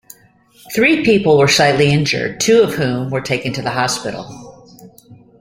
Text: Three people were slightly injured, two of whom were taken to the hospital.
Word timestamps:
Three 0.73 1.05
people 1.05 1.37
were 1.37 1.47
slightly 1.47 1.91
injured, 1.91 2.39
two 2.39 2.63
of 2.63 2.73
whom 2.73 3.11
were 3.11 3.21
taken 3.21 3.53
to 3.53 3.61
the 3.61 3.69
hospital. 3.69 4.25